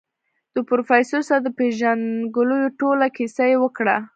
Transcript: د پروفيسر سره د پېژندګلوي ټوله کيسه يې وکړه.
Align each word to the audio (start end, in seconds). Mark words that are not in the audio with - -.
د 0.55 0.57
پروفيسر 0.69 1.21
سره 1.29 1.39
د 1.43 1.47
پېژندګلوي 1.57 2.69
ټوله 2.79 3.07
کيسه 3.17 3.43
يې 3.51 3.57
وکړه. 3.63 3.97